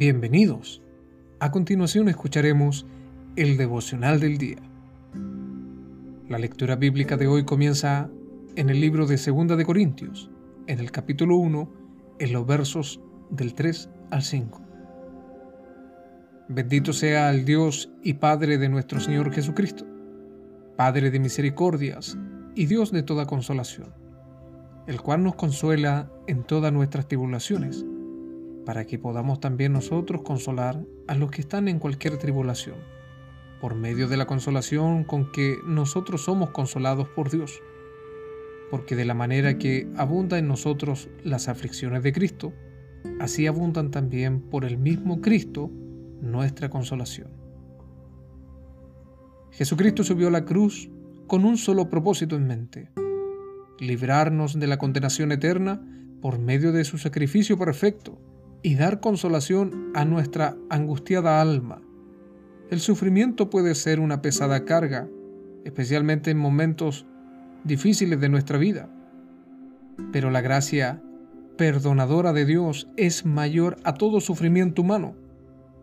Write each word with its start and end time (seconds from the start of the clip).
Bienvenidos. 0.00 0.80
A 1.40 1.50
continuación 1.50 2.08
escucharemos 2.08 2.86
el 3.36 3.58
devocional 3.58 4.18
del 4.18 4.38
día. 4.38 4.56
La 6.26 6.38
lectura 6.38 6.76
bíblica 6.76 7.18
de 7.18 7.26
hoy 7.26 7.44
comienza 7.44 8.08
en 8.56 8.70
el 8.70 8.80
libro 8.80 9.06
de 9.06 9.18
Segunda 9.18 9.56
de 9.56 9.66
Corintios, 9.66 10.30
en 10.68 10.78
el 10.78 10.90
capítulo 10.90 11.36
1, 11.36 11.70
en 12.18 12.32
los 12.32 12.46
versos 12.46 12.98
del 13.28 13.52
3 13.52 13.90
al 14.10 14.22
5. 14.22 14.62
Bendito 16.48 16.94
sea 16.94 17.28
el 17.28 17.44
Dios 17.44 17.92
y 18.02 18.14
Padre 18.14 18.56
de 18.56 18.70
nuestro 18.70 19.00
Señor 19.00 19.30
Jesucristo, 19.34 19.84
Padre 20.76 21.10
de 21.10 21.20
misericordias 21.20 22.16
y 22.54 22.64
Dios 22.64 22.90
de 22.90 23.02
toda 23.02 23.26
consolación, 23.26 23.92
el 24.86 25.02
cual 25.02 25.22
nos 25.22 25.34
consuela 25.34 26.10
en 26.26 26.42
todas 26.42 26.72
nuestras 26.72 27.06
tribulaciones 27.06 27.84
para 28.64 28.86
que 28.86 28.98
podamos 28.98 29.40
también 29.40 29.72
nosotros 29.72 30.22
consolar 30.22 30.84
a 31.06 31.14
los 31.14 31.30
que 31.30 31.40
están 31.40 31.68
en 31.68 31.78
cualquier 31.78 32.18
tribulación, 32.18 32.76
por 33.60 33.74
medio 33.74 34.08
de 34.08 34.16
la 34.16 34.26
consolación 34.26 35.04
con 35.04 35.32
que 35.32 35.58
nosotros 35.66 36.24
somos 36.24 36.50
consolados 36.50 37.08
por 37.08 37.30
Dios. 37.30 37.60
Porque 38.70 38.96
de 38.96 39.04
la 39.04 39.14
manera 39.14 39.58
que 39.58 39.88
abunda 39.96 40.38
en 40.38 40.46
nosotros 40.46 41.08
las 41.24 41.48
aflicciones 41.48 42.02
de 42.02 42.12
Cristo, 42.12 42.52
así 43.18 43.46
abundan 43.46 43.90
también 43.90 44.40
por 44.40 44.64
el 44.64 44.78
mismo 44.78 45.20
Cristo 45.20 45.70
nuestra 46.20 46.70
consolación. 46.70 47.28
Jesucristo 49.50 50.04
subió 50.04 50.28
a 50.28 50.30
la 50.30 50.44
cruz 50.44 50.88
con 51.26 51.44
un 51.44 51.56
solo 51.56 51.90
propósito 51.90 52.36
en 52.36 52.46
mente, 52.46 52.90
librarnos 53.80 54.58
de 54.58 54.66
la 54.66 54.78
condenación 54.78 55.32
eterna 55.32 55.82
por 56.20 56.38
medio 56.38 56.70
de 56.70 56.84
su 56.84 56.98
sacrificio 56.98 57.58
perfecto 57.58 58.18
y 58.62 58.74
dar 58.74 59.00
consolación 59.00 59.90
a 59.94 60.04
nuestra 60.04 60.56
angustiada 60.68 61.40
alma. 61.40 61.80
El 62.70 62.80
sufrimiento 62.80 63.50
puede 63.50 63.74
ser 63.74 64.00
una 64.00 64.22
pesada 64.22 64.64
carga, 64.64 65.08
especialmente 65.64 66.30
en 66.30 66.38
momentos 66.38 67.06
difíciles 67.64 68.20
de 68.20 68.28
nuestra 68.28 68.58
vida. 68.58 68.88
Pero 70.12 70.30
la 70.30 70.40
gracia 70.40 71.02
perdonadora 71.56 72.32
de 72.32 72.46
Dios 72.46 72.88
es 72.96 73.26
mayor 73.26 73.76
a 73.84 73.94
todo 73.94 74.20
sufrimiento 74.20 74.82
humano. 74.82 75.14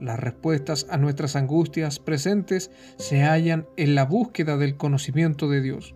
Las 0.00 0.18
respuestas 0.18 0.86
a 0.90 0.98
nuestras 0.98 1.36
angustias 1.36 2.00
presentes 2.00 2.70
se 2.96 3.22
hallan 3.22 3.66
en 3.76 3.94
la 3.94 4.04
búsqueda 4.04 4.56
del 4.56 4.76
conocimiento 4.76 5.48
de 5.48 5.62
Dios. 5.62 5.94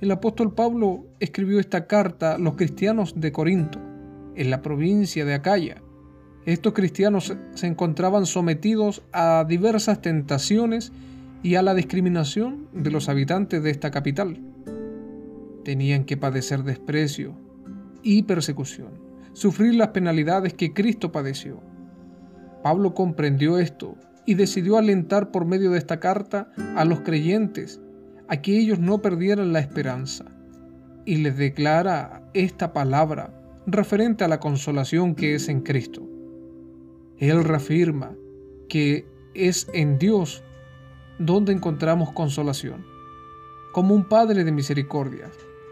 El 0.00 0.12
apóstol 0.12 0.54
Pablo 0.54 1.04
escribió 1.18 1.58
esta 1.58 1.86
carta 1.86 2.36
a 2.36 2.38
los 2.38 2.54
cristianos 2.54 3.20
de 3.20 3.32
Corinto 3.32 3.89
en 4.40 4.48
la 4.48 4.62
provincia 4.62 5.26
de 5.26 5.34
Acaya. 5.34 5.82
Estos 6.46 6.72
cristianos 6.72 7.36
se 7.54 7.66
encontraban 7.66 8.24
sometidos 8.24 9.02
a 9.12 9.44
diversas 9.46 10.00
tentaciones 10.00 10.92
y 11.42 11.56
a 11.56 11.62
la 11.62 11.74
discriminación 11.74 12.66
de 12.72 12.90
los 12.90 13.10
habitantes 13.10 13.62
de 13.62 13.70
esta 13.70 13.90
capital. 13.90 14.40
Tenían 15.62 16.04
que 16.04 16.16
padecer 16.16 16.64
desprecio 16.64 17.34
y 18.02 18.22
persecución, 18.22 18.92
sufrir 19.34 19.74
las 19.74 19.88
penalidades 19.88 20.54
que 20.54 20.72
Cristo 20.72 21.12
padeció. 21.12 21.60
Pablo 22.62 22.94
comprendió 22.94 23.58
esto 23.58 23.94
y 24.24 24.36
decidió 24.36 24.78
alentar 24.78 25.30
por 25.30 25.44
medio 25.44 25.70
de 25.70 25.78
esta 25.78 26.00
carta 26.00 26.50
a 26.76 26.86
los 26.86 27.00
creyentes 27.00 27.78
a 28.26 28.38
que 28.38 28.56
ellos 28.56 28.78
no 28.78 29.02
perdieran 29.02 29.52
la 29.52 29.60
esperanza 29.60 30.24
y 31.04 31.16
les 31.16 31.36
declara 31.36 32.22
esta 32.32 32.72
palabra 32.72 33.34
referente 33.66 34.24
a 34.24 34.28
la 34.28 34.40
consolación 34.40 35.14
que 35.14 35.34
es 35.34 35.48
en 35.48 35.60
Cristo. 35.60 36.08
Él 37.18 37.44
reafirma 37.44 38.16
que 38.68 39.06
es 39.34 39.68
en 39.74 39.98
Dios 39.98 40.42
donde 41.18 41.52
encontramos 41.52 42.12
consolación, 42.12 42.84
como 43.72 43.94
un 43.94 44.08
Padre 44.08 44.44
de 44.44 44.52
misericordia, 44.52 45.30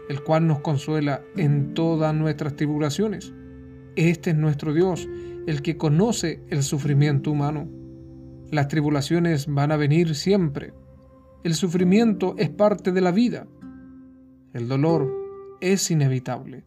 el 0.09 0.23
cual 0.23 0.45
nos 0.45 0.59
consuela 0.59 1.21
en 1.35 1.73
todas 1.73 2.13
nuestras 2.13 2.55
tribulaciones. 2.55 3.33
Este 3.95 4.31
es 4.31 4.35
nuestro 4.37 4.73
Dios, 4.73 5.07
el 5.47 5.61
que 5.61 5.77
conoce 5.77 6.43
el 6.49 6.63
sufrimiento 6.63 7.31
humano. 7.31 7.67
Las 8.51 8.67
tribulaciones 8.67 9.47
van 9.47 9.71
a 9.71 9.77
venir 9.77 10.15
siempre. 10.15 10.73
El 11.43 11.55
sufrimiento 11.55 12.35
es 12.37 12.49
parte 12.49 12.91
de 12.91 13.01
la 13.01 13.11
vida. 13.11 13.47
El 14.53 14.67
dolor 14.67 15.11
es 15.61 15.89
inevitable 15.91 16.65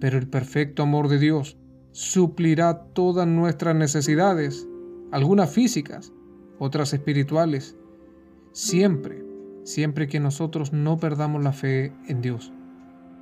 pero 0.00 0.18
el 0.18 0.26
perfecto 0.26 0.82
amor 0.82 1.08
de 1.08 1.18
Dios 1.18 1.56
suplirá 1.92 2.84
todas 2.94 3.26
nuestras 3.26 3.76
necesidades, 3.76 4.66
algunas 5.12 5.50
físicas, 5.50 6.12
otras 6.58 6.92
espirituales, 6.92 7.76
siempre, 8.52 9.22
siempre 9.64 10.08
que 10.08 10.20
nosotros 10.20 10.72
no 10.72 10.98
perdamos 10.98 11.42
la 11.42 11.52
fe 11.52 11.92
en 12.08 12.22
Dios. 12.22 12.52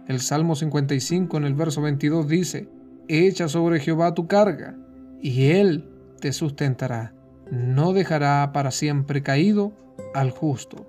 El 0.06 0.20
Salmo 0.20 0.54
55 0.54 1.36
en 1.36 1.44
el 1.44 1.54
verso 1.54 1.82
22 1.82 2.28
dice, 2.28 2.68
Echa 3.08 3.48
sobre 3.48 3.80
Jehová 3.80 4.14
tu 4.14 4.26
carga, 4.26 4.76
y 5.20 5.46
Él 5.50 5.90
te 6.20 6.32
sustentará, 6.32 7.14
no 7.50 7.92
dejará 7.92 8.52
para 8.52 8.70
siempre 8.70 9.22
caído 9.22 9.72
al 10.14 10.30
justo. 10.30 10.86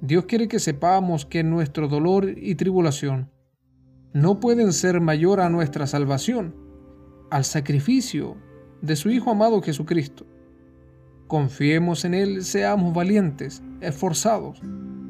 Dios 0.00 0.24
quiere 0.24 0.48
que 0.48 0.58
sepamos 0.58 1.26
que 1.26 1.44
nuestro 1.44 1.88
dolor 1.88 2.28
y 2.36 2.54
tribulación 2.54 3.31
no 4.12 4.40
pueden 4.40 4.72
ser 4.72 5.00
mayor 5.00 5.40
a 5.40 5.48
nuestra 5.48 5.86
salvación, 5.86 6.54
al 7.30 7.44
sacrificio 7.44 8.36
de 8.82 8.96
su 8.96 9.10
Hijo 9.10 9.30
amado 9.30 9.62
Jesucristo. 9.62 10.26
Confiemos 11.28 12.04
en 12.04 12.12
Él, 12.14 12.44
seamos 12.44 12.92
valientes, 12.92 13.62
esforzados, 13.80 14.60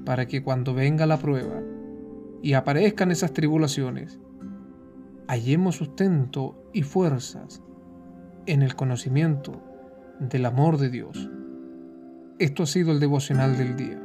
para 0.05 0.27
que 0.27 0.43
cuando 0.43 0.75
venga 0.75 1.07
la 1.07 1.19
prueba 1.19 1.61
y 2.43 2.53
aparezcan 2.53 3.11
esas 3.11 3.33
tribulaciones, 3.33 4.21
hallemos 5.27 5.77
sustento 5.77 6.63
y 6.73 6.83
fuerzas 6.83 7.63
en 8.47 8.63
el 8.63 8.77
conocimiento 8.77 9.61
del 10.21 10.47
amor 10.47 10.79
de 10.79 10.91
Dios. 10.91 11.29
Esto 12.39 12.65
ha 12.65 12.67
sido 12.67 12.93
el 12.93 13.01
devocional 13.01 13.57
del 13.57 13.77
día. 13.77 14.01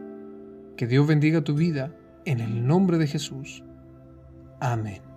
Que 0.76 0.88
Dios 0.88 1.08
bendiga 1.08 1.42
tu 1.42 1.56
vida 1.56 1.96
en 2.26 2.40
el 2.40 2.66
nombre 2.66 2.98
de 2.98 3.08
Jesús. 3.08 3.64
Amén. 4.60 5.17